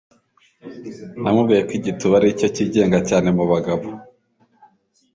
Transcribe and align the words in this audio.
Namubwiye 1.21 1.61
ko 1.67 1.71
igituba 1.79 2.15
aricyo 2.17 2.47
cyigenga 2.55 2.99
cyane 3.09 3.27
mubagabo. 3.37 3.85